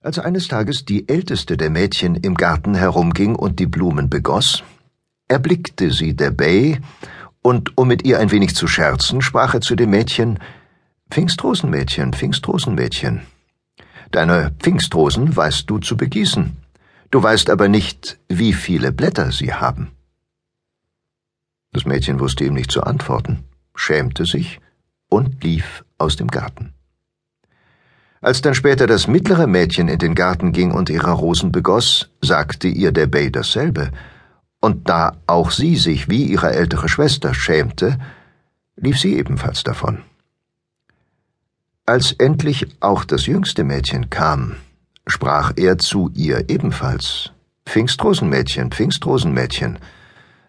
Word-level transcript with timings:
Als 0.00 0.20
eines 0.20 0.46
Tages 0.46 0.84
die 0.84 1.08
älteste 1.08 1.56
der 1.56 1.70
Mädchen 1.70 2.14
im 2.14 2.36
Garten 2.36 2.76
herumging 2.76 3.34
und 3.34 3.58
die 3.58 3.66
Blumen 3.66 4.08
begoss, 4.08 4.62
erblickte 5.26 5.90
sie 5.90 6.14
der 6.14 6.30
Bay, 6.30 6.80
und 7.42 7.76
um 7.76 7.88
mit 7.88 8.04
ihr 8.04 8.20
ein 8.20 8.30
wenig 8.30 8.54
zu 8.54 8.68
scherzen, 8.68 9.22
sprach 9.22 9.54
er 9.54 9.60
zu 9.60 9.74
dem 9.74 9.90
Mädchen 9.90 10.38
Pfingstrosenmädchen, 11.10 12.12
Pfingstrosenmädchen. 12.12 13.22
Deine 14.12 14.54
Pfingstrosen 14.60 15.36
weißt 15.36 15.68
du 15.68 15.78
zu 15.78 15.96
begießen, 15.96 16.56
du 17.10 17.22
weißt 17.22 17.50
aber 17.50 17.68
nicht, 17.68 18.18
wie 18.28 18.52
viele 18.52 18.92
Blätter 18.92 19.32
sie 19.32 19.52
haben. 19.52 19.90
Das 21.72 21.86
Mädchen 21.86 22.20
wusste 22.20 22.44
ihm 22.44 22.54
nicht 22.54 22.70
zu 22.70 22.84
antworten, 22.84 23.44
schämte 23.74 24.26
sich 24.26 24.60
und 25.08 25.42
lief 25.42 25.84
aus 25.98 26.16
dem 26.16 26.28
Garten. 26.28 26.74
Als 28.20 28.42
dann 28.42 28.54
später 28.54 28.86
das 28.86 29.06
mittlere 29.06 29.46
Mädchen 29.46 29.88
in 29.88 29.98
den 29.98 30.14
Garten 30.14 30.52
ging 30.52 30.72
und 30.72 30.90
ihre 30.90 31.12
Rosen 31.12 31.52
begoss, 31.52 32.10
sagte 32.20 32.66
ihr 32.66 32.90
der 32.90 33.06
Bay 33.06 33.30
dasselbe, 33.30 33.90
und 34.60 34.88
da 34.88 35.16
auch 35.26 35.52
sie 35.52 35.76
sich 35.76 36.08
wie 36.08 36.24
ihre 36.24 36.52
ältere 36.52 36.88
Schwester 36.88 37.32
schämte, 37.32 37.98
lief 38.76 38.98
sie 38.98 39.16
ebenfalls 39.16 39.62
davon. 39.62 40.02
Als 41.86 42.12
endlich 42.12 42.66
auch 42.80 43.04
das 43.04 43.26
jüngste 43.26 43.62
Mädchen 43.64 44.10
kam, 44.10 44.56
sprach 45.06 45.52
er 45.56 45.78
zu 45.78 46.10
ihr 46.14 46.50
ebenfalls 46.50 47.30
Pfingstrosenmädchen, 47.66 48.72
Pfingstrosenmädchen, 48.72 49.78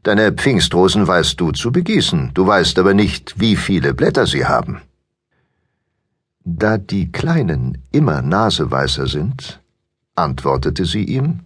deine 0.03 0.31
Pfingstrosen 0.31 1.07
weißt 1.07 1.39
du 1.39 1.51
zu 1.51 1.71
begießen, 1.71 2.31
du 2.33 2.47
weißt 2.47 2.79
aber 2.79 2.93
nicht, 2.93 3.39
wie 3.39 3.55
viele 3.55 3.93
Blätter 3.93 4.25
sie 4.25 4.45
haben. 4.45 4.81
Da 6.51 6.79
die 6.79 7.11
Kleinen 7.11 7.77
immer 7.91 8.23
naseweißer 8.23 9.05
sind, 9.05 9.61
antwortete 10.15 10.85
sie 10.85 11.03
ihm, 11.03 11.41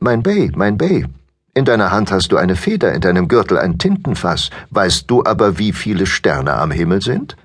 Mein 0.00 0.22
Bey, 0.22 0.52
mein 0.54 0.76
Bey, 0.76 1.06
in 1.54 1.64
deiner 1.64 1.90
Hand 1.90 2.12
hast 2.12 2.30
du 2.30 2.36
eine 2.36 2.54
Feder, 2.54 2.92
in 2.92 3.00
deinem 3.00 3.28
Gürtel 3.28 3.56
ein 3.56 3.78
Tintenfass, 3.78 4.50
weißt 4.68 5.10
du 5.10 5.24
aber, 5.24 5.58
wie 5.58 5.72
viele 5.72 6.04
Sterne 6.04 6.54
am 6.54 6.70
Himmel 6.70 7.00
sind? 7.00 7.36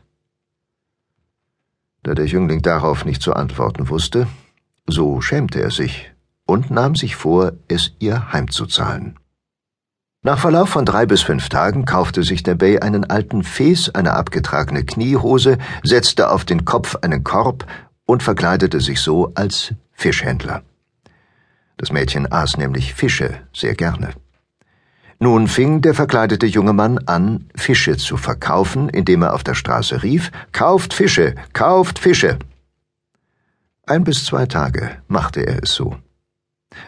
Da 2.03 2.15
der 2.15 2.25
Jüngling 2.25 2.61
darauf 2.61 3.05
nicht 3.05 3.21
zu 3.21 3.33
antworten 3.33 3.87
wusste, 3.87 4.27
so 4.85 5.21
schämte 5.21 5.61
er 5.61 5.71
sich 5.71 6.11
und 6.45 6.69
nahm 6.69 6.95
sich 6.95 7.15
vor, 7.15 7.53
es 7.69 7.93
ihr 7.99 8.33
heimzuzahlen. 8.33 9.18
Nach 10.21 10.37
Verlauf 10.37 10.67
von 10.67 10.83
drei 10.83 11.05
bis 11.05 11.21
fünf 11.21 11.47
Tagen 11.47 11.85
kaufte 11.85 12.23
sich 12.23 12.43
der 12.43 12.55
Bay 12.55 12.79
einen 12.79 13.09
alten 13.09 13.41
Fes, 13.41 13.89
eine 13.95 14.15
abgetragene 14.15 14.83
Kniehose, 14.83 15.57
setzte 15.81 16.29
auf 16.29 16.43
den 16.43 16.65
Kopf 16.65 16.97
einen 17.01 17.23
Korb 17.23 17.65
und 18.05 18.21
verkleidete 18.21 18.81
sich 18.81 18.99
so 18.99 19.31
als 19.35 19.73
Fischhändler. 19.93 20.63
Das 21.77 21.93
Mädchen 21.93 22.29
aß 22.29 22.57
nämlich 22.57 22.93
Fische 22.93 23.39
sehr 23.53 23.75
gerne. 23.75 24.09
Nun 25.19 25.47
fing 25.47 25.79
der 25.79 25.93
verkleidete 25.93 26.47
junge 26.47 26.73
Mann 26.73 26.97
an, 26.97 27.49
Fische 27.55 27.95
zu 27.95 28.17
verkaufen, 28.17 28.89
indem 28.89 29.21
er 29.21 29.33
auf 29.33 29.43
der 29.43 29.53
Straße 29.53 30.03
rief 30.03 30.31
Kauft 30.51 30.93
Fische, 30.93 31.35
kauft 31.53 31.97
Fische. 31.97 32.39
Ein 33.87 34.03
bis 34.03 34.25
zwei 34.25 34.45
Tage 34.45 34.97
machte 35.07 35.47
er 35.47 35.63
es 35.63 35.71
so. 35.71 35.95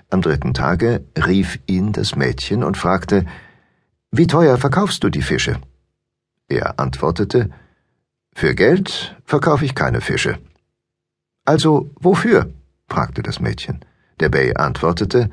Am 0.09 0.21
dritten 0.21 0.53
Tage 0.53 1.05
rief 1.17 1.59
ihn 1.65 1.91
das 1.91 2.15
Mädchen 2.15 2.63
und 2.63 2.77
fragte 2.77 3.25
Wie 4.11 4.27
teuer 4.27 4.57
verkaufst 4.57 5.03
du 5.03 5.09
die 5.09 5.21
Fische? 5.21 5.59
Er 6.47 6.79
antwortete 6.79 7.49
Für 8.33 8.55
Geld 8.55 9.15
verkaufe 9.25 9.65
ich 9.65 9.75
keine 9.75 10.01
Fische. 10.01 10.37
Also 11.45 11.89
wofür? 11.95 12.53
fragte 12.87 13.23
das 13.23 13.39
Mädchen. 13.39 13.79
Der 14.19 14.29
Bay 14.29 14.53
antwortete 14.53 15.29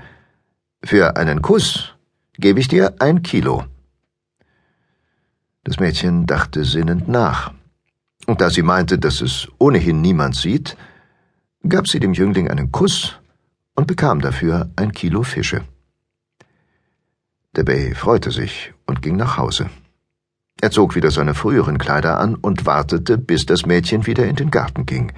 Für 0.83 1.17
einen 1.17 1.43
Kuss 1.43 1.95
gebe 2.35 2.61
ich 2.61 2.69
dir 2.69 2.95
ein 3.01 3.23
Kilo. 3.23 3.65
Das 5.65 5.81
Mädchen 5.81 6.27
dachte 6.27 6.65
sinnend 6.65 7.09
nach, 7.09 7.53
und 8.27 8.41
da 8.41 8.49
sie 8.49 8.63
meinte, 8.63 8.99
dass 8.99 9.21
es 9.21 9.49
ohnehin 9.59 10.01
niemand 10.01 10.35
sieht, 10.37 10.77
gab 11.69 11.89
sie 11.89 12.01
dem 12.01 12.15
Jüngling 12.15 12.49
einen 12.49 12.73
Kuss 12.73 13.19
und 13.79 13.87
bekam 13.87 14.21
dafür 14.21 14.69
ein 14.75 14.91
Kilo 14.91 15.23
Fische. 15.23 15.63
Der 17.55 17.63
Bay 17.63 17.95
freute 17.95 18.33
sich 18.33 18.75
und 18.87 19.03
ging 19.03 19.15
nach 19.15 19.37
Hause. 19.39 19.71
Er 20.61 20.73
zog 20.73 20.97
wieder 20.97 21.13
seine 21.13 21.33
früheren 21.33 21.79
Kleider 21.79 22.19
an 22.19 22.35
und 22.35 22.67
wartete, 22.67 23.17
bis 23.17 23.47
das 23.47 23.67
Mädchen 23.67 24.05
wieder 24.05 24.27
in 24.27 24.35
den 24.35 24.51
Garten 24.51 24.85
ging. 24.85 25.13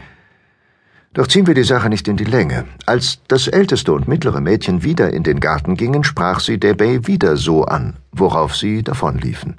Doch 1.14 1.26
ziehen 1.26 1.46
wir 1.46 1.54
die 1.54 1.64
Sache 1.64 1.88
nicht 1.88 2.06
in 2.06 2.18
die 2.18 2.24
Länge. 2.24 2.66
Als 2.84 3.20
das 3.28 3.48
älteste 3.48 3.94
und 3.94 4.08
mittlere 4.08 4.42
Mädchen 4.42 4.82
wieder 4.82 5.10
in 5.10 5.22
den 5.22 5.40
Garten 5.40 5.74
gingen, 5.74 6.04
sprach 6.04 6.40
sie 6.40 6.60
der 6.60 6.74
Bay 6.74 7.06
wieder 7.06 7.38
so 7.38 7.64
an, 7.64 7.96
worauf 8.12 8.54
sie 8.54 8.82
davonliefen. 8.82 9.56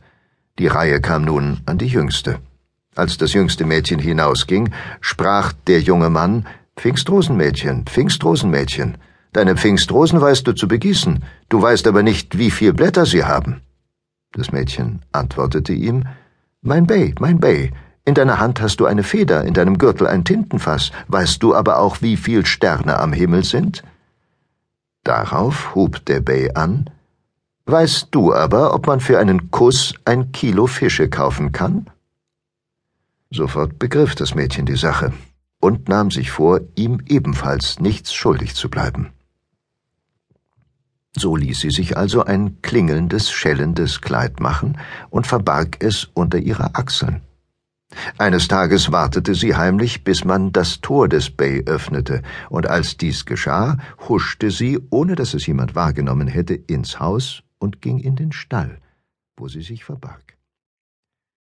Die 0.60 0.68
Reihe 0.68 1.02
kam 1.02 1.26
nun 1.26 1.62
an 1.66 1.80
die 1.80 1.88
jüngste. 1.88 2.38
Als 2.96 3.18
das 3.18 3.34
jüngste 3.34 3.66
Mädchen 3.66 3.98
hinausging, 3.98 4.72
sprach 5.00 5.54
der 5.54 5.82
junge 5.82 6.12
Mann 6.12 6.46
Pfingstrosenmädchen, 6.82 7.86
Pfingstrosenmädchen, 7.86 8.98
deine 9.34 9.56
Pfingstrosen 9.56 10.20
weißt 10.20 10.48
du 10.48 10.54
zu 10.54 10.68
begießen, 10.68 11.24
du 11.48 11.62
weißt 11.62 11.86
aber 11.86 12.02
nicht, 12.02 12.40
wie 12.40 12.50
viel 12.50 12.74
Blätter 12.74 13.06
sie 13.06 13.24
haben. 13.24 13.62
Das 14.32 14.52
Mädchen 14.52 15.06
antwortete 15.12 15.74
ihm, 15.74 16.06
Mein 16.64 16.88
Bey, 16.88 17.14
mein 17.20 17.40
Bey, 17.40 17.72
in 18.04 18.16
deiner 18.16 18.40
Hand 18.40 18.62
hast 18.62 18.78
du 18.80 18.88
eine 18.88 19.04
Feder, 19.04 19.44
in 19.44 19.54
deinem 19.54 19.78
Gürtel 19.78 20.08
ein 20.08 20.24
Tintenfass, 20.24 20.92
weißt 21.08 21.44
du 21.44 21.54
aber 21.54 21.78
auch, 21.78 22.02
wie 22.02 22.18
viel 22.18 22.48
Sterne 22.48 22.98
am 22.98 23.14
Himmel 23.14 23.44
sind? 23.44 23.84
Darauf 25.04 25.76
hub 25.76 26.04
der 26.06 26.22
Bey 26.22 26.50
an, 26.56 26.90
Weißt 27.68 28.08
du 28.10 28.34
aber, 28.34 28.74
ob 28.74 28.88
man 28.88 29.02
für 29.02 29.20
einen 29.20 29.52
Kuss 29.52 29.94
ein 30.04 30.32
Kilo 30.32 30.66
Fische 30.66 31.10
kaufen 31.10 31.52
kann? 31.52 31.92
Sofort 33.30 33.78
begriff 33.78 34.16
das 34.16 34.34
Mädchen 34.34 34.66
die 34.66 34.76
Sache 34.76 35.14
und 35.62 35.88
nahm 35.88 36.12
sich 36.12 36.32
vor, 36.32 36.60
ihm 36.76 37.02
ebenfalls 37.08 37.80
nichts 37.80 38.14
schuldig 38.14 38.56
zu 38.56 38.70
bleiben. 38.70 39.14
So 41.16 41.36
ließ 41.36 41.60
sie 41.60 41.72
sich 41.72 41.98
also 41.98 42.24
ein 42.24 42.62
klingelndes, 42.62 43.32
schellendes 43.32 44.02
Kleid 44.02 44.40
machen 44.40 44.78
und 45.10 45.28
verbarg 45.28 45.78
es 45.84 46.10
unter 46.14 46.40
ihre 46.40 46.76
Achseln. 46.76 47.22
Eines 48.18 48.48
Tages 48.48 48.94
wartete 48.94 49.36
sie 49.36 49.56
heimlich, 49.56 50.06
bis 50.06 50.24
man 50.24 50.54
das 50.54 50.80
Tor 50.80 51.10
des 51.10 51.30
Bay 51.30 51.64
öffnete, 51.66 52.22
und 52.50 52.68
als 52.68 52.96
dies 52.96 53.26
geschah, 53.26 53.78
huschte 54.08 54.50
sie, 54.50 54.80
ohne 54.90 55.16
dass 55.16 55.34
es 55.34 55.46
jemand 55.46 55.76
wahrgenommen 55.76 56.28
hätte, 56.28 56.54
ins 56.54 57.02
Haus 57.02 57.44
und 57.60 57.82
ging 57.82 58.00
in 58.00 58.16
den 58.16 58.32
Stall, 58.32 58.80
wo 59.36 59.50
sie 59.50 59.62
sich 59.62 59.84
verbarg. 59.84 60.38